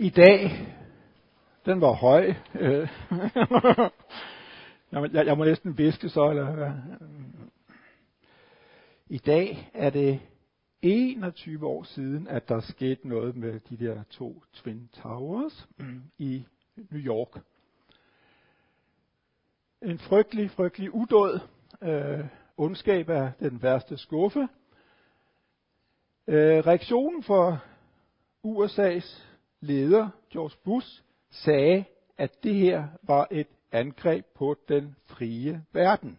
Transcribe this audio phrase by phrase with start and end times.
[0.00, 0.50] I dag,
[1.66, 2.34] den var høj.
[2.54, 2.88] Øh.
[4.92, 6.30] Jeg, jeg, jeg må næsten viske så.
[6.30, 6.72] Eller, hvad?
[9.06, 10.20] I dag er det
[10.82, 16.46] 21 år siden, at der skete noget med de der to Twin Towers mm, i
[16.76, 17.42] New York.
[19.82, 21.40] En frygtelig, frygtelig udåd.
[21.82, 22.24] Øh,
[22.56, 24.48] ondskab er den værste skuffe.
[26.28, 27.64] Øh, reaktionen for
[28.44, 29.27] USA's
[29.60, 31.84] leder, George Bush, sagde,
[32.18, 36.18] at det her var et angreb på den frie verden.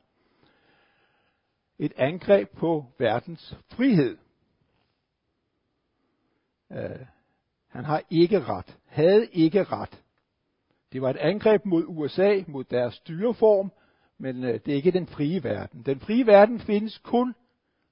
[1.80, 4.18] Et angreb på verdens frihed.
[6.72, 7.06] Øh,
[7.68, 8.78] han har ikke ret.
[8.86, 10.04] Havde ikke ret.
[10.92, 13.72] Det var et angreb mod USA, mod deres styreform,
[14.18, 15.84] men øh, det er ikke den frie verden.
[15.86, 17.36] Den frie verden findes kun,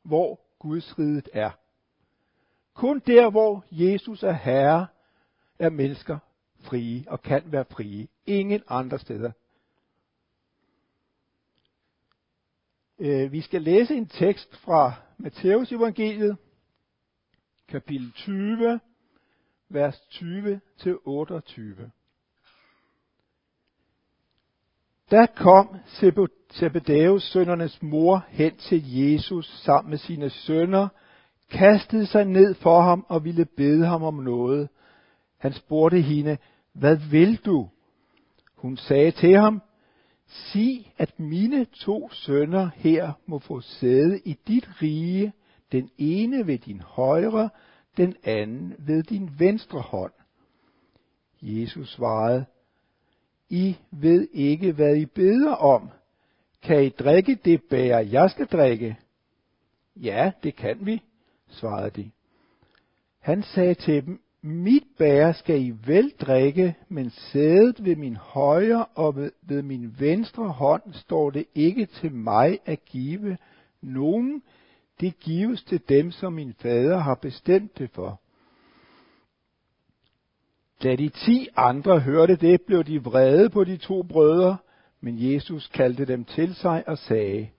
[0.03, 1.52] hvor Guds riget er.
[2.73, 4.88] Kun der, hvor Jesus er herre,
[5.59, 6.17] er mennesker
[6.61, 8.08] frie og kan være frie.
[8.25, 9.31] Ingen andre steder.
[13.00, 16.38] Øh, vi skal læse en tekst fra Matteus evangeliet,
[17.67, 18.80] kapitel 20,
[19.69, 21.91] vers 20 til 28.
[25.11, 25.75] Da kom
[26.52, 30.88] Zebedeus sønnernes mor hen til Jesus sammen med sine sønner,
[31.50, 34.69] kastede sig ned for ham og ville bede ham om noget.
[35.38, 36.38] Han spurgte hende,
[36.73, 37.69] hvad vil du?
[38.55, 39.61] Hun sagde til ham,
[40.27, 45.33] sig, at mine to sønner her må få sæde i dit rige,
[45.71, 47.49] den ene ved din højre,
[47.97, 50.13] den anden ved din venstre hånd.
[51.41, 52.45] Jesus svarede,
[53.49, 55.89] I ved ikke, hvad I beder om.
[56.61, 58.97] Kan I drikke det bære, jeg skal drikke?
[59.95, 61.01] Ja, det kan vi,
[61.47, 62.11] svarede de.
[63.19, 68.85] Han sagde til dem, mit bære skal I vel drikke, men sædet ved min højre
[68.85, 73.38] og ved, ved min venstre hånd står det ikke til mig at give
[73.81, 74.44] nogen.
[75.01, 78.22] Det gives til dem, som min fader har bestemt det for.
[80.83, 84.57] Da de ti andre hørte det, blev de vrede på de to brødre,
[85.01, 87.50] men Jesus kaldte dem til sig og sagde,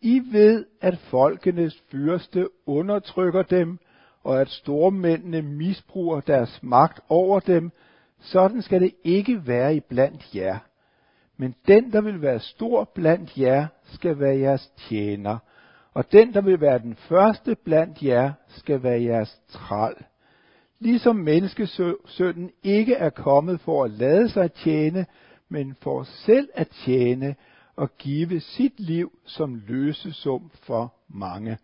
[0.00, 3.78] I ved, at folkenes fyrste undertrykker dem,
[4.26, 7.70] og at stormændene misbruger deres magt over dem,
[8.20, 10.58] sådan skal det ikke være i blandt jer.
[11.36, 15.38] Men den, der vil være stor blandt jer, skal være jeres tjener,
[15.94, 19.94] og den, der vil være den første blandt jer, skal være jeres træl.
[20.78, 25.06] Ligesom menneskesønnen ikke er kommet for at lade sig tjene,
[25.48, 27.36] men for selv at tjene
[27.76, 31.58] og give sit liv som løsesum for mange.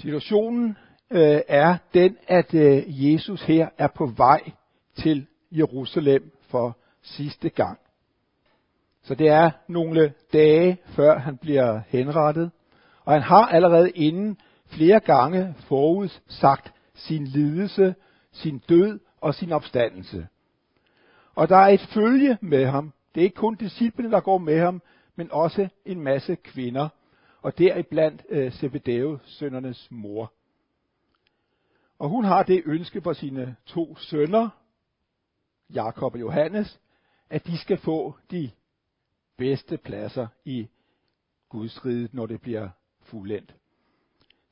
[0.00, 0.76] Situationen
[1.10, 4.50] øh, er den, at øh, Jesus her er på vej
[4.96, 7.78] til Jerusalem for sidste gang.
[9.02, 12.50] Så det er nogle dage før han bliver henrettet,
[13.04, 14.36] og han har allerede inden
[14.66, 17.94] flere gange forudsagt sin lidelse,
[18.32, 20.26] sin død og sin opstandelse.
[21.34, 22.92] Og der er et følge med ham.
[23.14, 24.82] Det er ikke kun disciplene, der går med ham,
[25.16, 26.88] men også en masse kvinder,
[27.42, 30.32] og deriblandt øh, Zebedeus sønnernes mor.
[31.98, 34.48] Og hun har det ønske for sine to sønner,
[35.70, 36.80] Jakob og Johannes,
[37.30, 38.50] at de skal få de
[39.36, 40.68] bedste pladser i
[41.48, 42.68] Guds rige, når det bliver
[43.00, 43.54] fuldendt.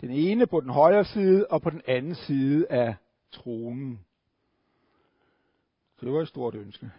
[0.01, 2.95] Den ene på den højre side, og på den anden side af
[3.31, 4.01] tronen.
[5.97, 6.91] Så det var et stort ønske.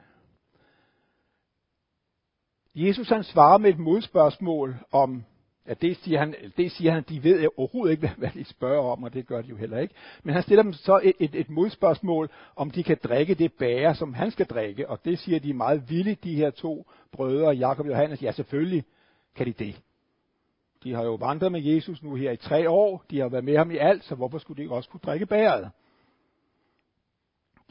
[2.75, 5.23] Jesus han svarer med et modspørgsmål om,
[5.67, 9.03] at det siger han, det siger han, de ved overhovedet ikke, hvad de spørger om,
[9.03, 9.94] og det gør de jo heller ikke.
[10.23, 13.95] Men han stiller dem så et, et, et modspørgsmål, om de kan drikke det bære,
[13.95, 17.85] som han skal drikke, og det siger de meget villigt, de her to brødre, Jakob
[17.85, 18.23] og Johannes.
[18.23, 18.83] Ja, selvfølgelig
[19.35, 19.81] kan de det.
[20.83, 23.58] De har jo vandret med Jesus nu her i tre år, de har været med
[23.58, 25.72] ham i alt, så hvorfor skulle de ikke også kunne drikke bæret?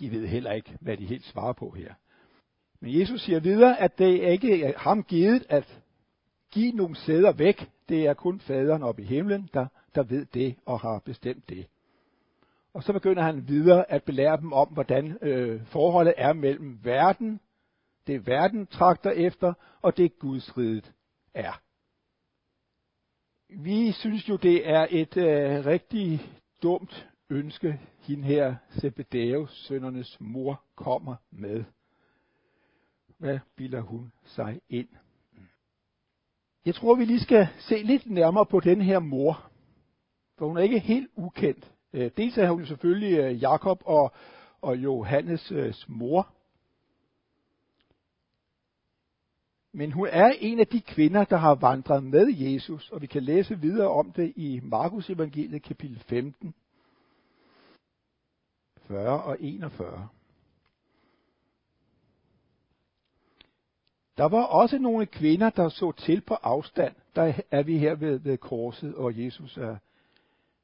[0.01, 1.95] De ved heller ikke, hvad de helt svarer på her.
[2.81, 5.83] Men Jesus siger videre, at det ikke er ham givet at
[6.53, 7.69] give nogle sæder væk.
[7.89, 11.67] Det er kun faderen oppe i himlen, der, der ved det og har bestemt det.
[12.75, 17.41] Og så begynder han videre at belære dem om, hvordan øh, forholdet er mellem verden,
[18.07, 19.53] det verden trakter efter,
[19.83, 20.93] og det Guds riget
[21.35, 21.61] er.
[23.49, 26.21] Vi synes jo, det er et øh, rigtig
[26.63, 31.65] dumt ønske, hende her Zebedeus, søndernes mor, kommer med.
[33.19, 34.89] Hvad bilder hun sig ind?
[36.67, 39.51] Jeg tror, vi lige skal se lidt nærmere på den her mor.
[40.39, 44.13] For hun er ikke helt ukendt øh, dels er hun selvfølgelig øh, Jakob og,
[44.61, 46.29] og Johannes øh, mor.
[49.73, 53.23] Men hun er en af de kvinder, der har vandret med Jesus, og vi kan
[53.23, 56.55] læse videre om det i Markus evangeliet kapitel 15,
[58.89, 60.09] 40 og 41.
[64.19, 66.95] Der var også nogle kvinder, der så til på afstand.
[67.17, 69.77] Der er vi her ved, ved korset, og Jesus er,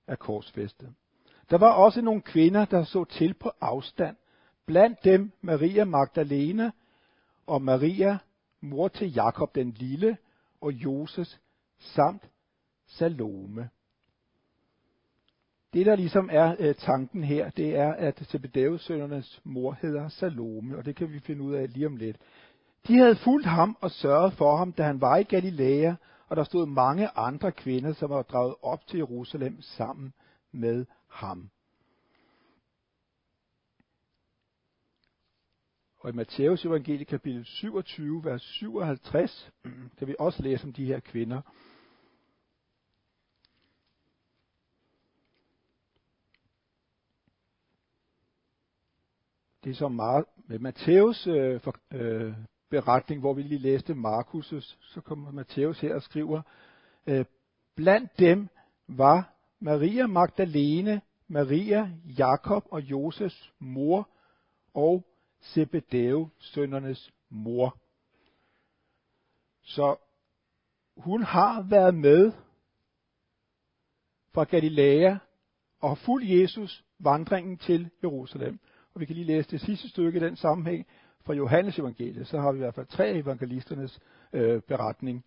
[0.06, 0.94] er korsfæstet.
[1.50, 4.16] Der var også nogle kvinder, der så til på afstand.
[4.66, 6.70] Blandt dem Maria Magdalena
[7.46, 8.18] og Maria,
[8.60, 10.16] mor til Jakob den Lille
[10.60, 11.40] og Joses,
[11.78, 12.22] samt
[12.86, 13.70] Salome.
[15.72, 20.76] Det, der ligesom er øh, tanken her, det er, at Zebedeus sønnernes mor hedder Salome,
[20.76, 22.16] og det kan vi finde ud af lige om lidt.
[22.88, 25.94] De havde fulgt ham og sørget for ham, da han var i Galilea,
[26.28, 30.12] og der stod mange andre kvinder, som var draget op til Jerusalem sammen
[30.52, 31.50] med ham.
[35.98, 39.52] Og i Matthæus evangelie kapitel 27, vers 57,
[39.98, 41.40] kan vi også læse om de her kvinder.
[49.64, 52.34] Det er så meget med Matthæus øh, for, øh,
[52.72, 56.42] beretning, hvor vi lige læste Markus, så kommer Matthæus her og skriver,
[57.06, 57.24] øh,
[57.74, 58.48] blandt dem
[58.88, 64.08] var Maria Magdalene, Maria, Jakob og Joses mor
[64.74, 65.04] og
[65.42, 67.76] Zebedeo søndernes mor.
[69.62, 69.96] Så
[70.96, 72.32] hun har været med
[74.34, 75.16] fra Galilea
[75.80, 78.58] og har fulgt Jesus vandringen til Jerusalem.
[78.94, 80.86] Og vi kan lige læse det sidste stykke i den sammenhæng
[81.24, 82.26] fra Johannes evangeliet.
[82.26, 84.00] Så har vi i hvert fald tre af evangelisternes
[84.32, 85.24] øh, beretning.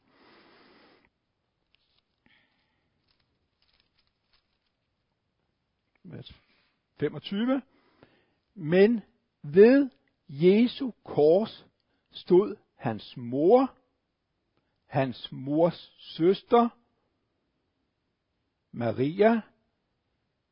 [7.00, 7.62] 25.
[8.56, 9.01] Men
[9.42, 9.89] ved
[10.30, 11.68] Jesu kors
[12.12, 13.75] stod hans mor,
[14.86, 16.69] hans mors søster,
[18.71, 19.42] Maria,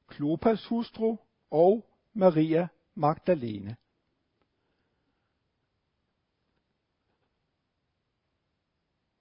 [0.08, 1.18] Klopas hustru
[1.52, 3.76] og Maria Magdalene.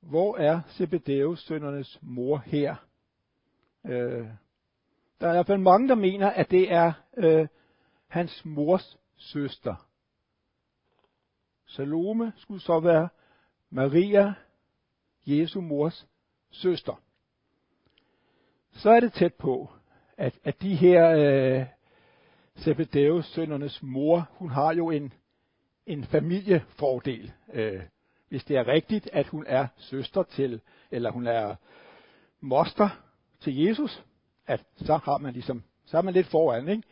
[0.02, 2.76] Hvor er Zebedeus sønnernes mor her?
[3.86, 4.26] Øh,
[5.20, 7.48] der er i hvert fald mange, der mener, at det er øh,
[8.08, 9.88] hans mors søster.
[11.66, 13.08] Salome skulle så være
[13.70, 14.34] Maria,
[15.26, 16.08] Jesu mors
[16.50, 17.02] søster.
[18.72, 19.70] Så er det tæt på,
[20.16, 21.66] at, at de her øh,
[22.58, 25.12] Zebedeus sønnernes mor, hun har jo en,
[25.86, 27.32] en familiefordel.
[27.52, 27.82] Øh,
[28.32, 31.56] hvis det er rigtigt, at hun er søster til, eller hun er
[32.40, 32.88] moster
[33.40, 34.04] til Jesus,
[34.46, 36.82] at så har man ligesom, så er man lidt foran, ikke?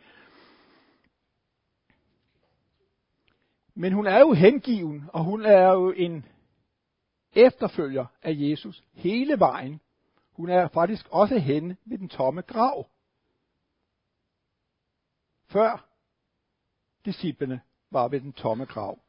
[3.73, 6.25] Men hun er jo hengiven, og hun er jo en
[7.33, 9.81] efterfølger af Jesus hele vejen.
[10.31, 12.87] Hun er faktisk også henne ved den tomme grav.
[15.45, 15.87] Før
[17.05, 17.61] disciplene
[17.91, 18.99] var ved den tomme grav.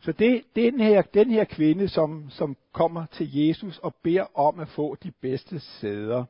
[0.00, 3.94] Så det, det er den her, den her kvinde, som, som kommer til Jesus og
[3.94, 6.24] beder om at få de bedste sæder.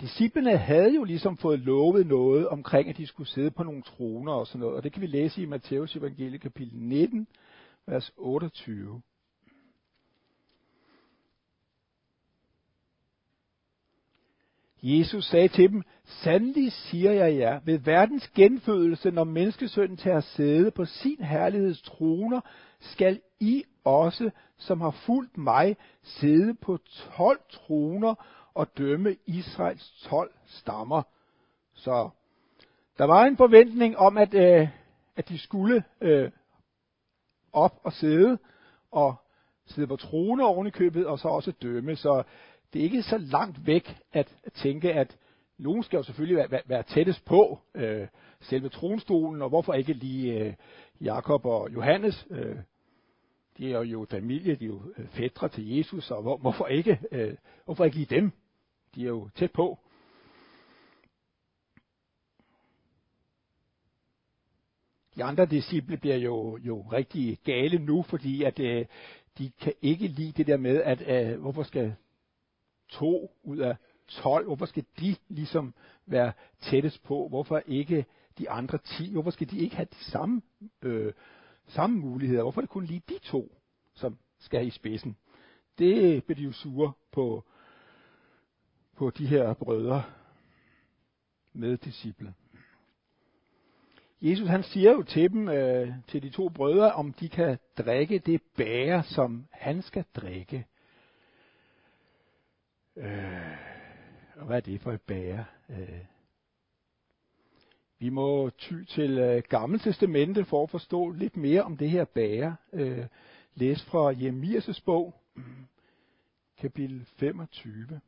[0.00, 4.32] Disciplene havde jo ligesom fået lovet noget omkring, at de skulle sidde på nogle troner
[4.32, 7.26] og sådan noget, og det kan vi læse i Matteus evangelie kapitel 19,
[7.86, 9.02] vers 28.
[14.86, 20.70] Jesus sagde til dem, Sandelig siger jeg jer, ved verdens genfødelse, når menneskesønnen tager sæde
[20.70, 22.40] på sin herligheds troner,
[22.80, 26.78] skal I også, som har fulgt mig, sidde på
[27.16, 28.14] tolv troner
[28.54, 31.02] og dømme Israels tolv stammer.
[31.74, 32.08] Så
[32.98, 34.68] der var en forventning om, at, øh,
[35.16, 36.30] at de skulle øh,
[37.52, 38.38] op og sidde,
[38.92, 39.14] og
[39.66, 41.96] sidde på troner oven i købet, og så også dømme.
[41.96, 42.22] Så
[42.74, 45.16] det er ikke så langt væk at tænke, at
[45.58, 48.06] nogen skal jo selvfølgelig være, være tættest på øh,
[48.40, 50.54] selve tronstolen, og hvorfor ikke lige øh,
[51.00, 52.26] Jakob og Johannes?
[52.30, 52.56] Øh,
[53.58, 57.00] de er jo familie, de er jo øh, fædre til Jesus, og hvor, hvorfor, ikke,
[57.12, 58.32] øh, hvorfor ikke lige dem?
[58.94, 59.78] De er jo tæt på.
[65.16, 68.86] De andre disciple bliver jo, jo rigtig gale nu, fordi at øh,
[69.38, 71.94] de kan ikke lide det der med, at øh, hvorfor skal
[72.98, 73.76] to ud af
[74.08, 75.74] 12, hvorfor skal de ligesom
[76.06, 77.28] være tættest på?
[77.28, 78.06] Hvorfor ikke
[78.38, 79.12] de andre 10?
[79.12, 80.42] Hvorfor skal de ikke have de samme
[80.82, 81.12] øh,
[81.66, 82.42] samme muligheder.
[82.42, 83.56] Hvorfor er det kun lige de to,
[83.94, 85.16] som skal i spidsen?
[85.78, 87.44] Det bliver de jo sure på,
[88.96, 90.04] på de her brødre
[91.52, 92.34] med disciple.
[94.22, 98.18] Jesus han siger jo til dem, øh, til de to brødre, om de kan drikke
[98.18, 100.66] det bære, som han skal drikke.
[102.96, 103.56] Øh,
[104.36, 105.44] og hvad er det for et bære?
[105.68, 106.04] Øh,
[107.98, 112.04] vi må ty til øh, Gamle Testamente for at forstå lidt mere om det her
[112.04, 112.56] bære.
[112.72, 113.06] Øh,
[113.54, 115.14] læs fra Jeremias' bog,
[116.58, 118.00] kapitel 25,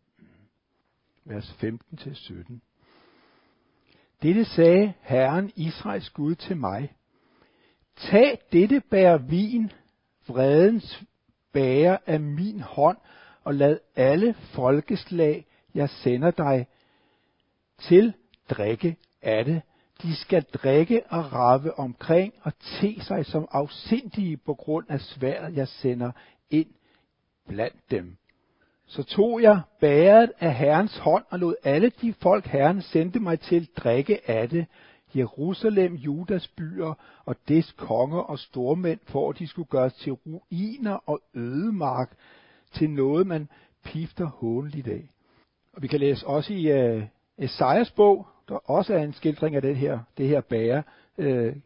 [1.25, 2.59] vers 15-17.
[4.23, 6.97] Dette sagde Herren Israels Gud til mig.
[7.97, 9.73] Tag dette bær vin,
[10.27, 11.05] vredens
[11.53, 12.99] bære af min hånd,
[13.47, 16.67] og lad alle folkeslag, jeg sender dig,
[17.79, 18.15] til
[18.51, 19.63] drikke af det.
[20.03, 25.57] De skal drikke og rave omkring og te sig som afsindige på grund af sværet,
[25.57, 26.11] jeg sender
[26.51, 26.67] ind
[27.49, 28.17] blandt dem.
[28.87, 33.41] Så tog jeg bæret af Herrens hånd og lod alle de folk, Herren sendte mig
[33.41, 34.67] til, drikke af det.
[35.17, 40.99] Jerusalem, Judas byer og des konger og stormænd, for at de skulle gøres til ruiner
[41.09, 42.17] og ødemark,
[42.79, 43.49] til noget, man
[43.85, 45.11] pifter hånligt af.
[45.73, 47.03] Og vi kan læse også i uh,
[47.39, 50.83] Esajas bog, der også er en skildring af det her, det her bære,
[51.19, 51.57] uh, øh,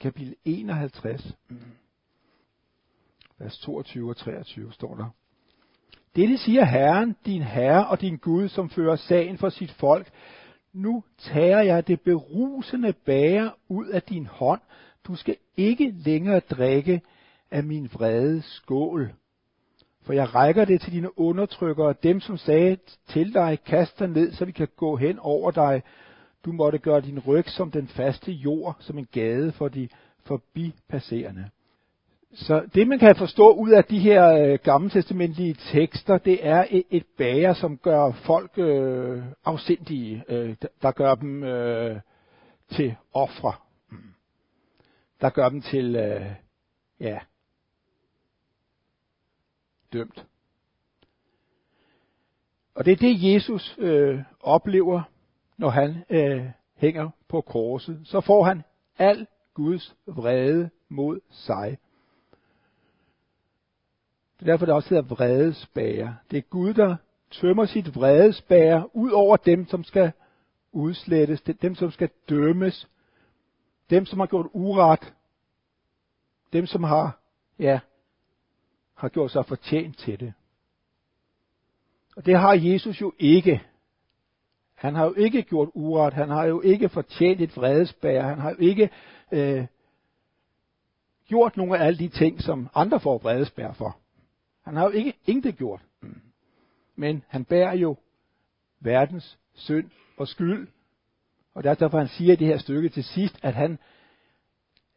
[0.00, 1.36] kapitel 51,
[3.38, 5.08] vers 22 og 23 står der.
[6.16, 10.10] Dette siger Herren, din Herre og din Gud, som fører sagen for sit folk.
[10.72, 14.60] Nu tager jeg det berusende bære ud af din hånd.
[15.06, 17.00] Du skal ikke længere drikke
[17.50, 19.12] af min vrede skål.
[20.02, 22.76] For jeg rækker det til dine undertrykkere, dem som sagde
[23.08, 25.82] til dig, kast dig ned, så vi kan gå hen over dig.
[26.44, 29.88] Du måtte gøre din ryg som den faste jord, som en gade for de
[30.24, 31.50] forbipasserende.
[32.34, 36.84] Så det, man kan forstå ud af de her øh, gammeltestamentlige tekster, det er et,
[36.90, 42.00] et bager, som gør folk øh, afsindige, øh, der gør dem øh,
[42.70, 43.52] til ofre.
[43.90, 43.98] Mm.
[45.20, 46.26] Der gør dem til, øh,
[47.00, 47.18] ja,
[49.92, 50.26] dømt.
[52.74, 55.02] Og det er det, Jesus øh, oplever,
[55.56, 58.00] når han øh, hænger på korset.
[58.04, 58.62] Så får han
[58.98, 61.78] al Guds vrede mod sig.
[64.40, 66.14] Det er derfor, det også hedder vredesbæger.
[66.30, 66.96] Det er Gud, der
[67.30, 70.12] tømmer sit vredesbæger ud over dem, som skal
[70.72, 72.88] udslettes, dem, som skal dømmes,
[73.90, 75.14] dem, som har gjort uret,
[76.52, 77.18] dem, som har,
[77.58, 77.80] ja,
[79.02, 80.32] har gjort sig fortjent til det.
[82.16, 83.62] Og det har Jesus jo ikke.
[84.74, 88.50] Han har jo ikke gjort uret, han har jo ikke fortjent et vredesbær, han har
[88.50, 88.90] jo ikke
[89.32, 89.66] øh,
[91.28, 93.98] gjort nogle af alle de ting, som andre får vredesbær for.
[94.64, 95.84] Han har jo ikke intet gjort.
[96.96, 97.96] Men han bærer jo
[98.80, 100.68] verdens synd og skyld.
[101.54, 103.78] Og det er derfor, han siger i det her stykke til sidst, at han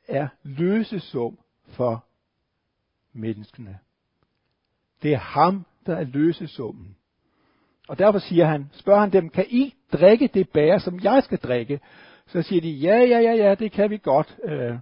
[0.07, 2.05] er løsesum for
[3.13, 3.79] menneskene.
[5.03, 6.95] Det er ham, der er løsesummen.
[7.87, 11.37] Og derfor siger han, spørger han dem, kan I drikke det bære, som jeg skal
[11.37, 11.79] drikke?
[12.27, 14.37] Så siger de, ja, ja, ja, ja, det kan vi godt.
[14.43, 14.77] Øh,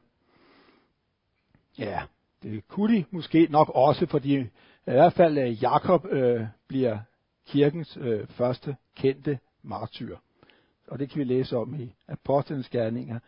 [1.77, 2.01] ja,
[2.43, 4.49] det kunne de måske nok også, fordi i
[4.85, 6.99] hvert fald øh, Jakob øh, bliver
[7.47, 10.17] kirkens øh, første kendte martyr.
[10.87, 13.19] Og det kan vi læse om i Apostlenes Gerninger,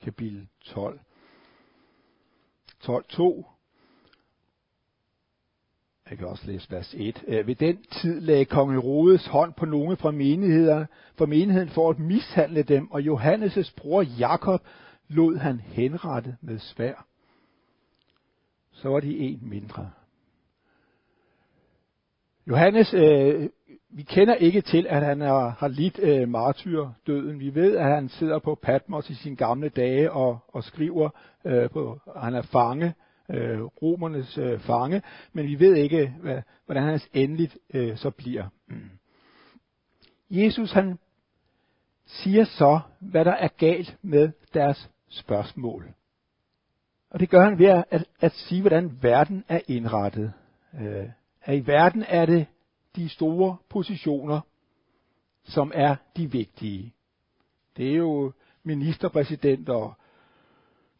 [0.00, 1.00] kapitel 12.
[2.84, 3.55] 12.2.
[6.10, 7.24] Jeg kan også læse vers 1.
[7.28, 10.86] Øh, ved den tid lagde kong Herodes hånd på nogle fra, menigheder,
[11.18, 14.60] fra menigheden for at mishandle dem, og Johannes' bror Jakob
[15.08, 17.06] lod han henrette med svær
[18.76, 19.90] så var de en mindre.
[22.48, 23.48] Johannes, øh,
[23.90, 27.40] vi kender ikke til, at han er, har lidt øh, martyrdøden.
[27.40, 31.10] Vi ved, at han sidder på Patmos i sine gamle dage og, og skriver
[31.44, 32.94] øh, på, at han er fange,
[33.30, 35.02] øh, romernes øh, fange,
[35.32, 38.48] men vi ved ikke, hvad, hvordan hans endeligt øh, så bliver.
[38.68, 38.90] Mm.
[40.30, 40.98] Jesus han
[42.06, 45.94] siger så, hvad der er galt med deres spørgsmål.
[47.10, 50.32] Og det gør han ved at, at sige, hvordan verden er indrettet.
[50.80, 51.08] Øh,
[51.42, 52.46] at i verden er det
[52.96, 54.40] de store positioner,
[55.44, 56.92] som er de vigtige.
[57.76, 59.94] Det er jo ministerpræsidenter, og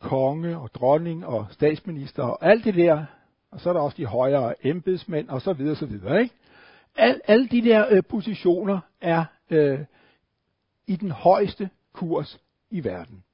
[0.06, 3.04] konge og dronning og statsminister og alt det der.
[3.50, 6.22] Og så er der også de højere embedsmænd og så videre, så videre.
[6.22, 6.34] Ikke?
[6.96, 9.78] Al, alle de der øh, positioner er øh,
[10.86, 13.24] i den højeste kurs i verden.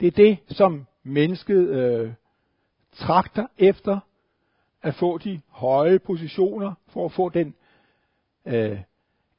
[0.00, 2.12] Det er det, som mennesket øh,
[2.92, 4.00] trakter efter
[4.82, 7.54] at få de høje positioner, for at få den
[8.46, 8.78] øh,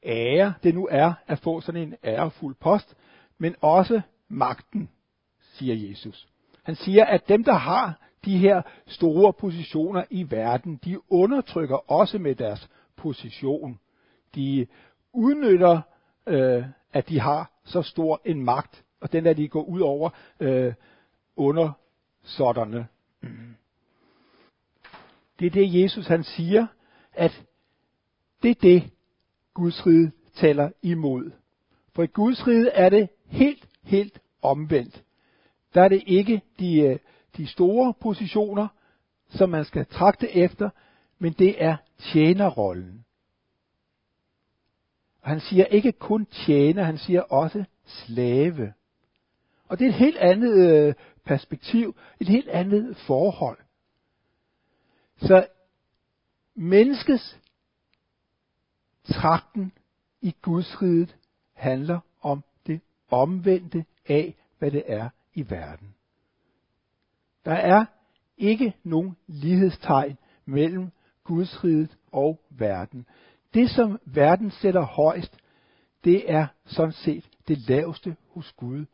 [0.04, 2.94] ære, det nu er at få sådan en ærefuld post,
[3.38, 4.90] men også magten,
[5.60, 6.28] siger Jesus.
[6.62, 12.18] Han siger, at dem, der har de her store positioner i verden, de undertrykker også
[12.18, 13.80] med deres position.
[14.34, 14.66] De
[15.12, 15.80] udnytter,
[16.26, 20.10] øh, at de har så stor en magt, og den der de går ud over
[20.40, 20.74] øh,
[21.36, 21.72] under
[22.22, 22.86] sådanne.
[25.38, 26.66] Det er det, Jesus han siger,
[27.12, 27.42] at
[28.42, 28.90] det er det,
[29.54, 31.30] Guds rige taler imod.
[31.94, 35.02] For i Guds rige er det helt, helt omvendt.
[35.74, 36.98] Der er det ikke de, øh,
[37.36, 38.68] de store positioner,
[39.28, 40.70] som man skal trakte efter,
[41.18, 43.04] men det er tjenerrollen.
[45.22, 48.72] Og han siger ikke kun tjener, han siger også slave.
[49.68, 53.58] Og det er et helt andet øh, perspektiv, et helt andet forhold.
[55.16, 55.46] Så
[56.54, 57.40] menneskets
[59.04, 59.72] trakten
[60.20, 61.16] i Guds riget
[61.52, 65.94] handler om det omvendte af, hvad det er i verden.
[67.44, 67.84] Der er
[68.36, 70.90] ikke nogen lighedstegn mellem
[71.24, 73.06] Guds riget og verden.
[73.54, 75.38] Det, som verden sætter højst,
[76.04, 78.86] det er sådan set det laveste hos Gud.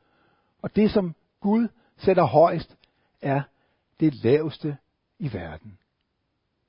[0.62, 2.76] Og det, som Gud sætter højst,
[3.20, 3.42] er
[4.00, 4.76] det laveste
[5.18, 5.78] i verden.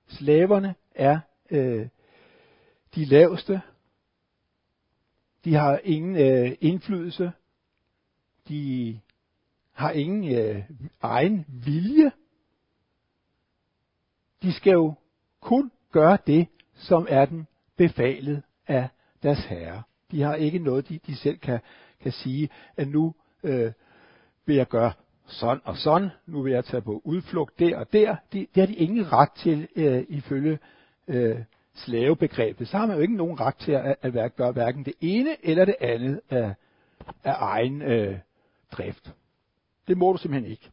[0.07, 1.19] Slaverne er
[1.50, 1.88] øh,
[2.95, 3.62] de laveste.
[5.45, 7.31] De har ingen øh, indflydelse.
[8.47, 9.00] De
[9.77, 10.63] har ingen øh,
[11.01, 12.12] egen vilje.
[14.41, 14.93] De skal jo
[15.41, 18.89] kun gøre det, som er den befalet af
[19.24, 19.84] deres herre.
[20.12, 21.60] De har ikke noget, de, de selv kan,
[22.01, 23.72] kan sige, at nu øh,
[24.46, 24.93] vil jeg gøre
[25.25, 28.15] sådan og sådan, nu vil jeg tage på udflugt der og der.
[28.34, 30.60] Det, det har de ingen ret til øh, ifølge
[31.08, 31.39] øh,
[31.73, 32.67] slavebegrebet.
[32.67, 35.45] Så har man jo ikke nogen ret til at, at, at gøre hverken det ene
[35.45, 36.54] eller det andet af,
[37.23, 38.19] af egen øh,
[38.71, 39.13] drift.
[39.88, 40.69] Det må du simpelthen ikke.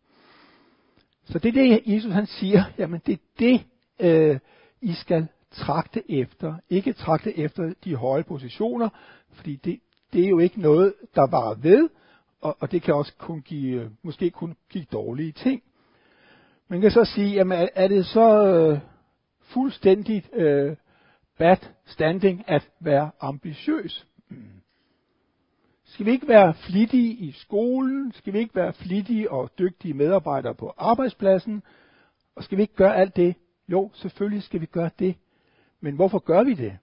[1.24, 3.64] Så det er det, Jesus han siger, jamen det er det,
[4.00, 4.38] øh,
[4.80, 6.54] I skal trakte efter.
[6.70, 8.88] Ikke trakte efter de høje positioner,
[9.32, 9.80] fordi det,
[10.12, 11.88] det er jo ikke noget, der var ved,
[12.40, 15.62] og, og det kan også kun give, øh, måske kun give dårlige ting.
[16.68, 18.78] Man kan så sige, jamen er, er det så øh,
[19.40, 20.76] fuldstændigt øh,
[21.38, 24.06] bad standing at være ambitiøs?
[24.28, 24.63] Mm.
[25.86, 28.12] Skal vi ikke være flittige i skolen?
[28.12, 31.62] Skal vi ikke være flittige og dygtige medarbejdere på arbejdspladsen?
[32.36, 33.34] Og skal vi ikke gøre alt det?
[33.68, 35.14] Jo, selvfølgelig skal vi gøre det.
[35.80, 36.78] Men hvorfor gør vi det?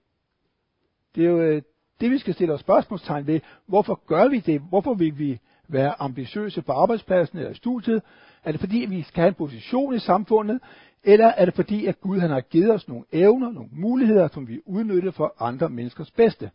[1.15, 1.61] Det er jo øh,
[2.01, 3.39] det, vi skal stille os spørgsmålstegn ved.
[3.65, 4.61] Hvorfor gør vi det?
[4.61, 8.01] Hvorfor vil vi være ambitiøse på arbejdspladsen eller studiet?
[8.43, 10.59] Er det fordi, at vi skal have en position i samfundet?
[11.03, 14.47] Eller er det fordi, at Gud han har givet os nogle evner, nogle muligheder, som
[14.47, 16.51] vi udnytter for andre menneskers bedste?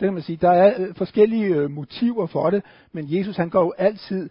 [0.00, 0.36] Det kan man sige.
[0.36, 4.30] Der er øh, forskellige øh, motiver for det, men Jesus han går jo altid,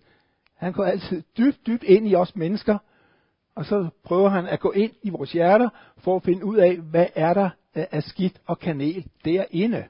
[0.55, 2.77] han går altid dybt, dybt ind i os mennesker,
[3.55, 6.77] og så prøver han at gå ind i vores hjerter for at finde ud af,
[6.77, 9.83] hvad er der af skidt og kanel derinde.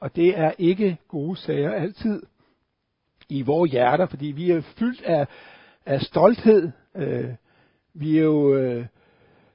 [0.00, 2.22] Og det er ikke gode sager altid
[3.28, 5.26] i vores hjerter, fordi vi er fyldt af,
[5.86, 6.70] af stolthed.
[6.96, 7.30] Øh,
[7.94, 8.86] vi er jo øh,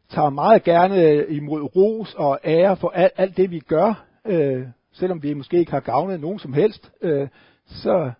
[0.10, 4.06] tager meget gerne øh, imod ros og ære for alt, alt det, vi gør.
[4.26, 7.28] Øh, selvom vi måske ikke har gavnet nogen som helst, øh,
[7.66, 8.12] så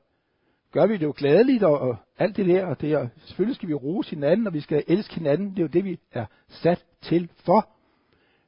[0.72, 2.66] gør vi det jo gladeligt og, og alt det der.
[2.66, 5.50] Og det er, selvfølgelig skal vi rose hinanden, og vi skal elske hinanden.
[5.50, 7.70] Det er jo det, vi er sat til for.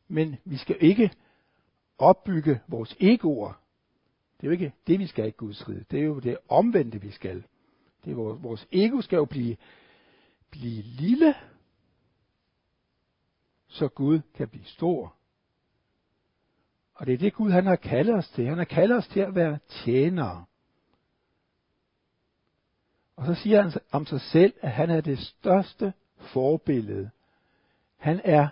[0.08, 1.12] Men vi skal ikke
[1.98, 3.62] opbygge vores egoer.
[4.38, 5.86] Det er jo ikke det, vi skal i Guds rige.
[5.92, 7.44] Det er jo det omvendte, vi skal.
[8.06, 9.58] Det er vores, vores ego skal jo blive,
[10.52, 11.34] blive lille,
[13.68, 15.18] så Gud kan blive stor.
[17.00, 18.48] Og det er det Gud, han har kaldet os til.
[18.48, 20.46] Han har kaldet os til at være tjenere.
[23.16, 27.10] Og så siger han om sig selv, at han er det største forbillede.
[27.98, 28.48] Han er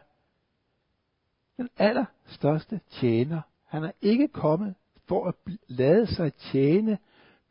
[1.57, 3.41] den allerstørste tjener.
[3.65, 4.75] Han er ikke kommet
[5.07, 5.35] for at
[5.67, 6.97] lade sig tjene,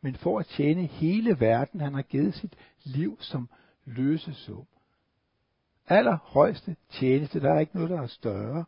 [0.01, 1.81] men for at tjene hele verden.
[1.81, 3.49] Han har givet sit liv som
[3.85, 4.65] løsesum.
[5.87, 8.65] Allerhøjeste tjeneste, der er ikke noget, der er større.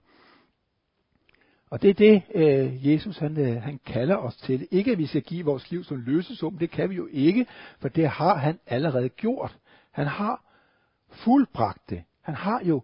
[1.70, 4.68] Og det er det, øh, Jesus han, øh, han kalder os til.
[4.72, 7.46] Ikke at vi skal give vores liv som løsesum, det kan vi jo ikke,
[7.80, 9.58] for det har han allerede gjort.
[9.92, 10.44] Han har
[11.10, 12.04] fuldbragt det.
[12.22, 12.82] Han har jo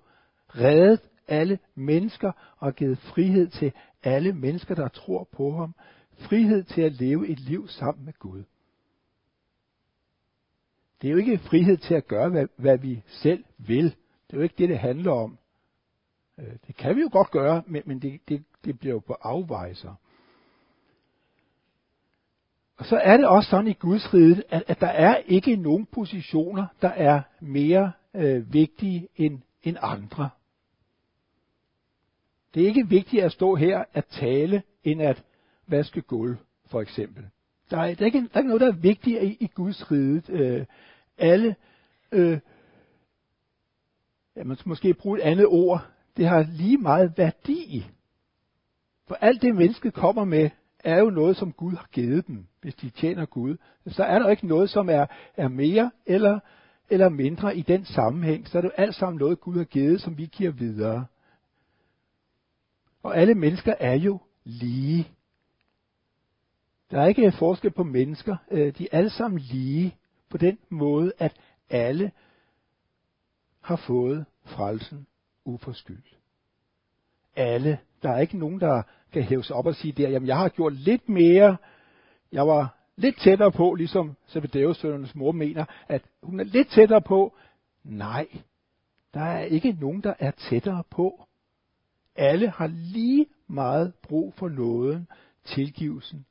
[0.47, 3.71] reddet alle mennesker og givet frihed til
[4.03, 5.75] alle mennesker, der tror på ham.
[6.17, 8.43] Frihed til at leve et liv sammen med Gud.
[11.01, 13.83] Det er jo ikke frihed til at gøre, hvad, hvad vi selv vil.
[14.27, 15.37] Det er jo ikke det, det handler om.
[16.39, 19.13] Øh, det kan vi jo godt gøre, men, men det, det, det bliver jo på
[19.13, 19.95] afvejser.
[22.77, 25.85] Og så er det også sådan i Guds rige, at, at der er ikke nogen
[25.85, 30.29] positioner, der er mere øh, vigtige end, end andre.
[32.53, 35.23] Det er ikke vigtigt at stå her at tale, end at
[35.67, 37.25] vaske gulv, for eksempel.
[37.69, 39.91] Der er, der er, ikke, der er ikke noget, der er vigtigere i, i Guds
[39.91, 40.21] rige.
[40.29, 40.65] Øh,
[41.17, 41.55] alle,
[42.11, 42.39] øh,
[44.35, 47.87] ja, man skal måske bruge et andet ord, det har lige meget værdi.
[49.07, 50.49] For alt det mennesket kommer med,
[50.79, 53.57] er jo noget, som Gud har givet dem, hvis de tjener Gud.
[53.87, 55.05] Så er der ikke noget, som er,
[55.37, 56.39] er mere eller,
[56.89, 58.47] eller mindre i den sammenhæng.
[58.47, 61.05] Så er det jo alt sammen noget, Gud har givet, som vi giver videre.
[63.03, 65.07] Og alle mennesker er jo lige.
[66.91, 68.37] Der er ikke forskel på mennesker.
[68.51, 69.95] Øh, de er alle sammen lige
[70.29, 71.37] på den måde, at
[71.69, 72.11] alle
[73.61, 75.07] har fået frelsen
[75.45, 76.17] uforskyldt.
[77.35, 77.79] Alle.
[78.03, 80.49] Der er ikke nogen, der kan hæve sig op og sige der, jamen jeg har
[80.49, 81.57] gjort lidt mere,
[82.31, 87.35] jeg var lidt tættere på, ligesom Zebedeus mor mener, at hun er lidt tættere på.
[87.83, 88.27] Nej,
[89.13, 91.25] der er ikke nogen, der er tættere på.
[92.15, 95.07] Alle har lige meget brug for nåden,
[95.43, 96.25] tilgivelsen.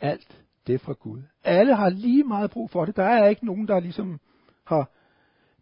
[0.00, 1.22] Alt det fra Gud.
[1.44, 2.96] Alle har lige meget brug for det.
[2.96, 4.20] Der er ikke nogen, der ligesom
[4.64, 4.90] har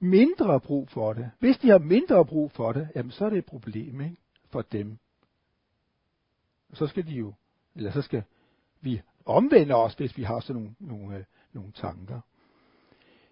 [0.01, 1.31] mindre brug for det.
[1.39, 4.17] Hvis de har mindre brug for det, jamen så er det et problem ikke?
[4.51, 4.99] for dem.
[6.75, 7.35] Så skal de jo,
[7.75, 8.23] eller så skal
[8.81, 12.21] vi omvende os, hvis vi har sådan nogle, nogle, øh, nogle tanker.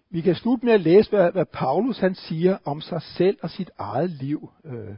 [0.09, 3.49] Vi kan slutte med at læse, hvad, hvad Paulus han siger om sig selv og
[3.49, 4.49] sit eget liv.
[4.63, 4.95] Øh,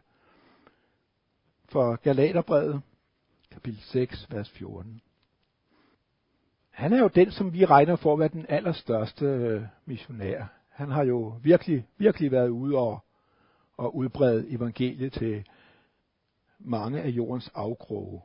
[1.69, 2.81] for Galaterbrevet,
[3.51, 5.01] kapitel 6, vers 14.
[6.69, 10.45] Han er jo den, som vi regner for at være den allerstørste øh, missionær.
[10.77, 13.03] Han har jo virkelig, virkelig været ude og,
[13.77, 15.47] og udbrede evangeliet til
[16.59, 18.21] mange af jordens afkroge.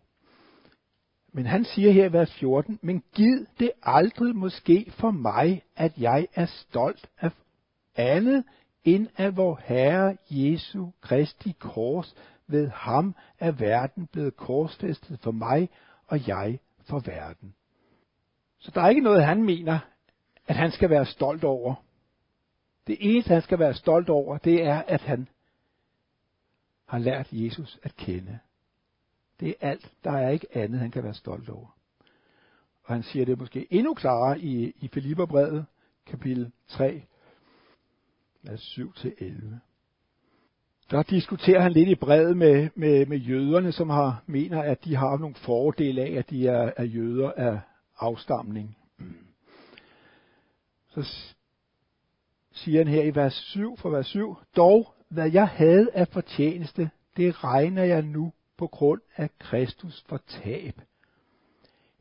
[1.32, 5.98] Men han siger her i vers 14, men giv det aldrig måske for mig, at
[5.98, 7.30] jeg er stolt af
[7.94, 8.44] andet
[8.84, 12.14] end af vor Herre Jesu Kristi kors.
[12.46, 15.68] Ved ham er verden blevet korsfæstet for mig,
[16.06, 17.54] og jeg for verden.
[18.58, 19.78] Så der er ikke noget, han mener,
[20.46, 21.74] at han skal være stolt over.
[22.86, 25.28] Det eneste, han skal være stolt over, det er, at han
[26.86, 28.38] har lært Jesus at kende.
[29.40, 29.92] Det er alt.
[30.04, 31.76] Der er ikke andet, han kan være stolt over.
[32.84, 35.66] Og han siger det måske endnu klarere i, i Filipperbrevet,
[36.06, 37.02] kapitel 3,
[38.42, 39.54] vers 7-11.
[40.90, 44.96] Der diskuterer han lidt i brevet med, med, med jøderne, som har, mener, at de
[44.96, 47.60] har nogle fordele af, at de er, er jøder af
[47.98, 48.76] afstamning.
[50.88, 51.34] Så
[52.52, 56.90] siger han her i vers 7, for vers 7, dog hvad jeg havde af fortjeneste,
[57.16, 60.80] det regner jeg nu på grund af Kristus for tab.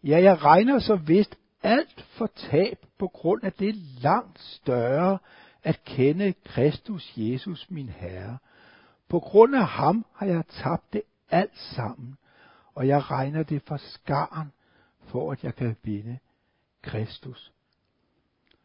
[0.03, 5.17] Ja, jeg regner så vist alt for tab på grund af det langt større
[5.63, 8.37] at kende Kristus Jesus min Herre.
[9.09, 12.17] På grund af ham har jeg tabt det alt sammen,
[12.75, 14.51] og jeg regner det for skaren,
[14.99, 16.17] for at jeg kan vinde
[16.81, 17.51] Kristus.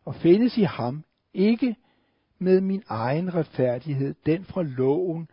[0.04, 1.04] Og findes i ham
[1.36, 1.76] ikke
[2.38, 5.28] med min egen retfærdighed, den fra loven,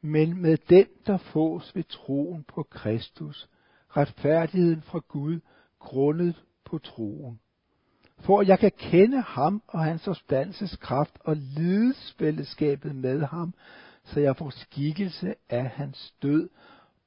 [0.00, 3.48] men med den, der fås ved troen på Kristus,
[3.88, 5.40] retfærdigheden fra Gud,
[5.78, 7.40] grundet på troen.
[8.18, 13.54] For jeg kan kende ham og hans opstandelseskraft og lidesfællesskabet med ham,
[14.04, 16.48] så jeg får skikkelse af hans død,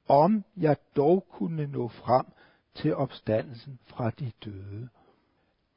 [0.08, 2.26] om jeg dog kunne nå frem
[2.74, 4.88] til opstandelsen fra de døde.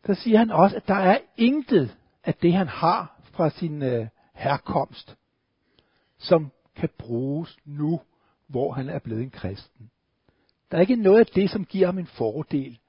[0.06, 4.08] Så siger han også, at der er intet af det, han har fra sin øh,
[4.34, 5.18] herkomst,
[6.18, 8.02] som kan bruges nu,
[8.48, 9.92] hvor han er blevet en kristen.
[10.72, 12.80] Der er ikke noget af det, som giver ham en fordel.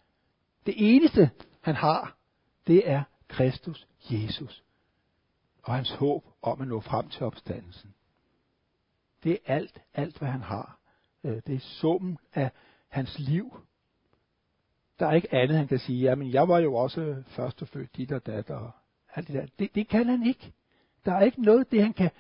[0.67, 2.17] Det eneste, han har,
[2.67, 4.65] det er Kristus Jesus
[5.63, 7.95] og hans håb om at nå frem til opstandelsen.
[9.25, 10.79] Det er alt, alt hvad han har.
[11.25, 12.51] Øh, det er summen af
[12.89, 13.61] hans liv.
[14.99, 18.27] Der er ikke andet, han kan sige, jamen jeg var jo også førstefødt dit og
[18.27, 18.71] datter.
[19.17, 19.47] Alt det, der.
[19.59, 20.53] Det, det kan han ikke.
[21.05, 22.11] Der er ikke noget, det han kan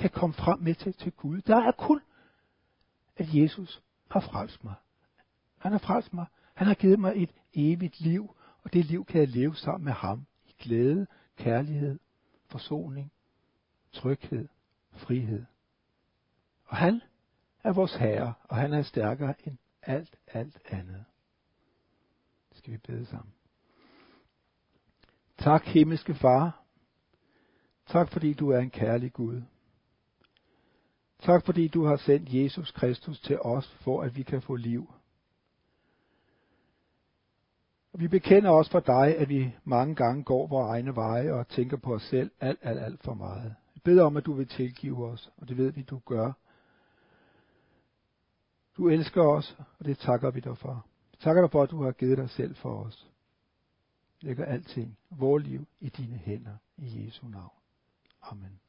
[0.00, 1.40] kan komme frem med til, til Gud.
[1.40, 2.00] Der er kun,
[3.16, 4.74] at Jesus har frelst mig.
[5.58, 6.26] Han har frelst mig.
[6.54, 9.92] Han har givet mig et evigt liv, og det liv kan jeg leve sammen med
[9.92, 11.98] ham i glæde, kærlighed,
[12.46, 13.12] forsoning,
[13.92, 14.48] tryghed,
[14.92, 15.44] frihed.
[16.64, 17.00] Og han
[17.64, 21.04] er vores Herre, og han er stærkere end alt, alt andet.
[22.52, 23.32] Skal vi bede sammen.
[25.40, 26.62] Tak, himmelske Far.
[27.86, 29.42] Tak, fordi du er en kærlig Gud.
[31.22, 34.92] Tak, fordi du har sendt Jesus Kristus til os, for at vi kan få liv.
[37.92, 41.48] Og vi bekender også for dig, at vi mange gange går vores egne veje og
[41.48, 43.54] tænker på os selv alt, alt, alt for meget.
[43.74, 46.32] Vi beder om, at du vil tilgive os, og det ved vi, du gør.
[48.76, 50.86] Du elsker os, og det takker vi dig for.
[51.10, 53.09] Vi takker dig for, at du har givet dig selv for os.
[54.20, 57.58] Lægger alting, vores liv, i dine hænder, i Jesu navn.
[58.22, 58.60] Amen.